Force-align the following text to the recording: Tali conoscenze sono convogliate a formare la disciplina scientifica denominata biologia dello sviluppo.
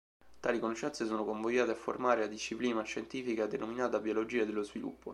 Tali 0.39 0.57
conoscenze 0.57 1.05
sono 1.05 1.23
convogliate 1.23 1.69
a 1.69 1.75
formare 1.75 2.21
la 2.21 2.25
disciplina 2.25 2.81
scientifica 2.81 3.45
denominata 3.45 3.99
biologia 3.99 4.45
dello 4.45 4.63
sviluppo. 4.63 5.09